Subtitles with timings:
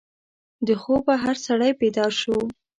[0.67, 2.37] د خوبه هر سړی بیدار شو.